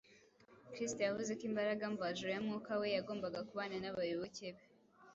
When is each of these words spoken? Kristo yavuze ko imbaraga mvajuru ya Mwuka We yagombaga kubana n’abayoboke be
Kristo 0.73 0.99
yavuze 1.07 1.31
ko 1.37 1.43
imbaraga 1.49 1.83
mvajuru 1.93 2.29
ya 2.31 2.41
Mwuka 2.45 2.71
We 2.79 2.87
yagombaga 2.95 3.39
kubana 3.49 3.75
n’abayoboke 3.79 4.45
be 4.55 4.63